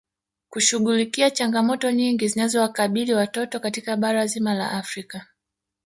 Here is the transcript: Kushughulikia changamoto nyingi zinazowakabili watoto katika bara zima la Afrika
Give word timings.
Kushughulikia 0.49 1.31
changamoto 1.31 1.91
nyingi 1.91 2.27
zinazowakabili 2.27 3.13
watoto 3.13 3.59
katika 3.59 3.97
bara 3.97 4.27
zima 4.27 4.53
la 4.53 4.71
Afrika 4.71 5.25